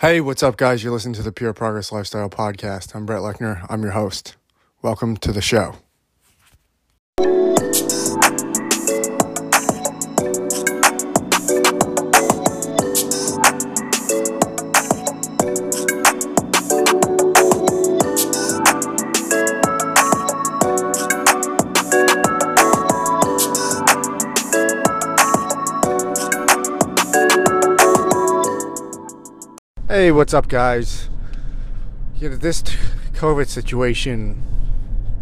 [0.00, 0.84] Hey, what's up, guys?
[0.84, 2.94] You're listening to the Pure Progress Lifestyle Podcast.
[2.94, 3.66] I'm Brett Lechner.
[3.68, 4.36] I'm your host.
[4.80, 5.74] Welcome to the show.
[29.98, 31.08] Hey, what's up, guys?
[32.18, 32.62] You know, this
[33.14, 34.40] COVID situation,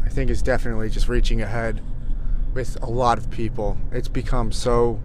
[0.04, 1.80] I think, is definitely just reaching ahead
[2.52, 3.78] with a lot of people.
[3.90, 5.00] It's become so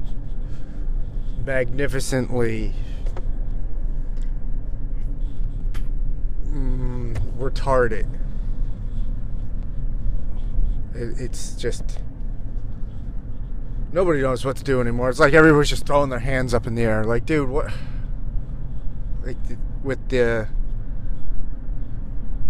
[1.46, 2.74] magnificently
[6.48, 8.08] mm, retarded.
[10.94, 11.98] It, it's just.
[13.94, 15.10] Nobody knows what to do anymore.
[15.10, 17.06] It's like everybody's just throwing their hands up in the air.
[17.06, 17.72] Like, dude, what?
[19.24, 19.38] Like
[19.84, 20.48] with the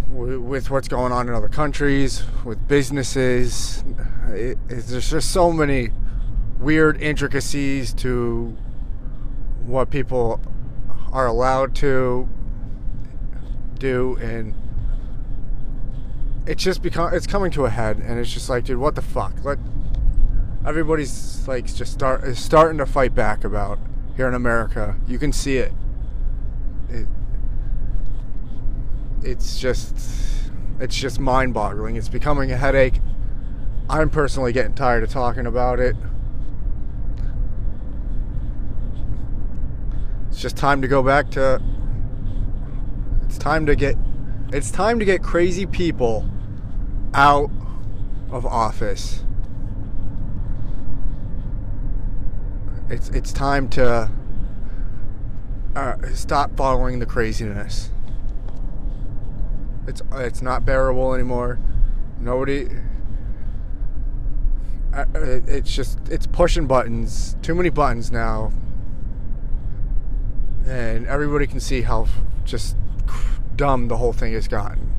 [0.10, 3.84] with what's going on in other countries, with businesses,
[4.30, 5.90] it, there's just so many
[6.60, 8.58] weird intricacies to
[9.63, 10.41] what people
[11.13, 12.28] are allowed to
[13.78, 14.54] do, and
[16.46, 19.02] it's just become it's coming to a head, and it's just like, dude, what the
[19.02, 19.34] fuck?
[19.44, 19.60] Let
[20.66, 23.80] everybody's like just start is starting to fight back about
[24.18, 24.98] here in America.
[25.08, 25.74] You can see it it,
[29.24, 29.96] it's just
[30.80, 31.96] it's just mind-boggling.
[31.96, 33.00] It's becoming a headache.
[33.90, 35.96] I'm personally getting tired of talking about it.
[40.30, 41.62] It's just time to go back to
[43.26, 43.96] it's time to get
[44.54, 46.30] it's time to get crazy people
[47.13, 47.52] out
[48.32, 49.24] of office.
[52.90, 54.10] It's it's time to
[55.76, 57.91] uh, stop following the craziness.
[59.87, 61.60] It's it's not bearable anymore.
[62.20, 62.70] Nobody.
[65.13, 67.35] It's just it's pushing buttons.
[67.41, 68.51] Too many buttons now,
[70.67, 72.07] and everybody can see how
[72.44, 72.75] just
[73.56, 74.91] dumb the whole thing has gotten.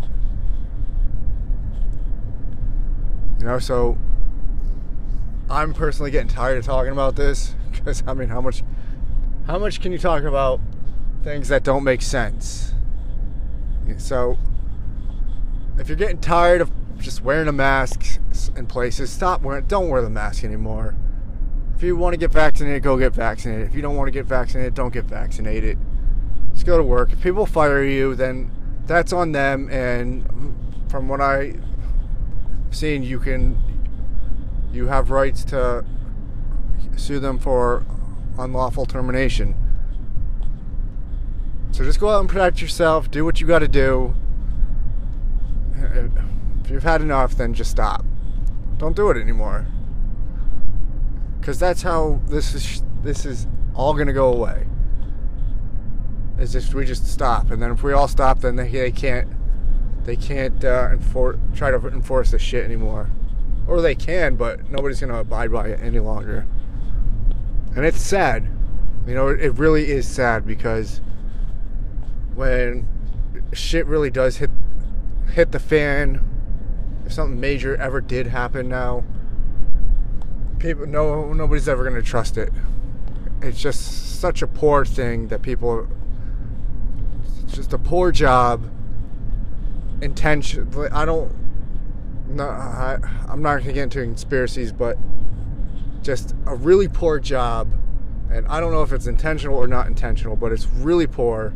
[3.39, 3.99] You know, so
[5.51, 8.63] I'm personally getting tired of talking about this because I mean, how much
[9.47, 10.61] how much can you talk about
[11.23, 12.73] things that don't make sense?
[13.99, 14.39] So,
[15.79, 18.21] if you're getting tired of just wearing a mask
[18.57, 19.67] in places, stop wearing.
[19.67, 20.95] Don't wear the mask anymore.
[21.75, 23.67] If you want to get vaccinated, go get vaccinated.
[23.67, 25.79] If you don't want to get vaccinated, don't get vaccinated.
[26.53, 27.13] Just go to work.
[27.13, 28.51] If people fire you, then
[28.87, 29.69] that's on them.
[29.71, 30.27] And
[30.89, 31.61] from what I've
[32.71, 33.59] seen, you can
[34.73, 35.85] you have rights to
[36.97, 37.85] sue them for
[38.39, 39.55] unlawful termination.
[41.73, 44.15] So just go out and protect yourself, do what you got to do.
[46.65, 48.05] If you've had enough, then just stop.
[48.79, 49.67] Don't do it anymore.
[51.41, 54.67] Cuz that's how this is this is all to go away.
[56.39, 59.29] Is if we just stop and then if we all stop then they, they can't
[60.05, 63.11] they can't uh, enforce try to enforce this shit anymore.
[63.67, 66.47] Or they can, but nobody's to abide by it any longer.
[67.77, 68.49] And it's sad.
[69.07, 71.01] You know, it really is sad because
[72.35, 72.89] when
[73.53, 74.51] shit really does hit
[75.33, 76.23] hit the fan,
[77.07, 79.05] if something major ever did happen now,
[80.59, 82.53] people no nobody's ever going to trust it.
[83.41, 85.89] It's just such a poor thing that people
[87.43, 88.71] it's just a poor job
[90.01, 91.35] intention I don't
[92.29, 94.97] no I, I'm not going to get into conspiracies but
[96.03, 97.73] just a really poor job.
[98.31, 101.53] And I don't know if it's intentional or not intentional, but it's really poor.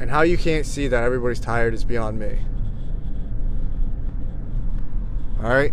[0.00, 2.40] And how you can't see that everybody's tired is beyond me.
[5.42, 5.72] All right?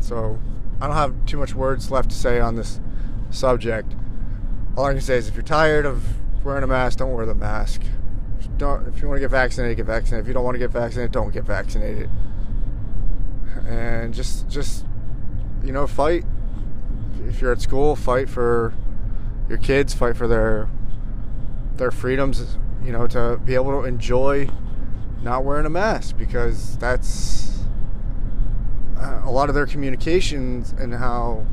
[0.00, 0.38] So,
[0.80, 2.80] I don't have too much words left to say on this
[3.30, 3.94] subject.
[4.76, 6.02] All I can say is if you're tired of
[6.44, 7.82] wearing a mask, don't wear the mask.
[8.56, 10.24] Don't, if you want to get vaccinated, get vaccinated.
[10.24, 12.08] If you don't want to get vaccinated, don't get vaccinated.
[13.66, 14.84] And just, just,
[15.62, 16.24] you know, fight
[17.28, 18.74] if you're at school, fight for
[19.48, 20.68] your kids, fight for their
[21.76, 24.48] their freedoms, you know, to be able to enjoy
[25.22, 27.57] not wearing a mask because that's
[29.00, 31.46] uh, a lot of their communications and how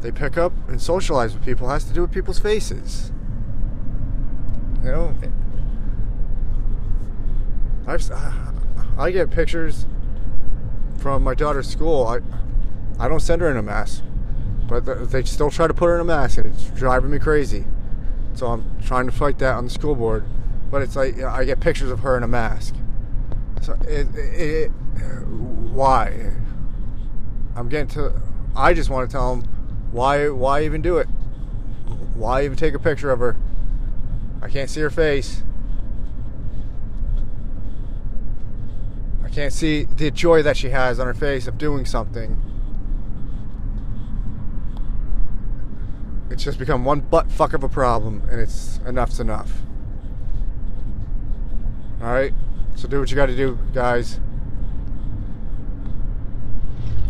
[0.00, 3.10] they pick up and socialize with people has to do with people's faces.
[4.82, 5.14] You know,
[7.86, 8.10] I've
[8.98, 9.86] I get pictures
[10.98, 12.06] from my daughter's school.
[12.06, 12.20] I
[12.98, 14.02] I don't send her in a mask.
[14.66, 17.66] But they still try to put her in a mask, and it's driving me crazy.
[18.34, 20.24] So I'm trying to fight that on the school board.
[20.70, 22.74] but it's like you know, I get pictures of her in a mask.
[23.60, 25.24] So it, it, it
[25.74, 26.30] why?
[27.56, 28.20] I'm getting to.
[28.56, 29.48] I just want to tell them
[29.90, 30.28] why.
[30.28, 31.06] Why even do it?
[32.14, 33.36] Why even take a picture of her?
[34.40, 35.42] I can't see her face.
[39.24, 42.40] I can't see the joy that she has on her face of doing something.
[46.30, 49.62] It's just become one butt fuck of a problem, and it's enough's enough.
[52.00, 52.34] Alright?
[52.74, 54.20] So do what you gotta do, guys.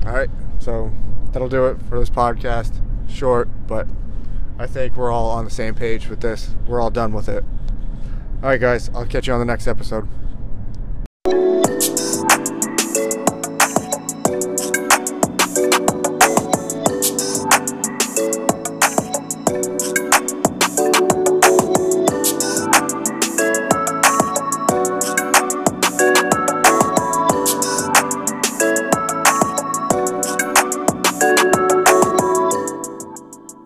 [0.07, 0.93] Alright, so
[1.33, 2.81] that'll do it for this podcast.
[3.09, 3.87] Short, but
[4.59, 6.51] I think we're all on the same page with this.
[6.67, 7.45] We're all done with it.
[8.43, 10.07] Alright, guys, I'll catch you on the next episode.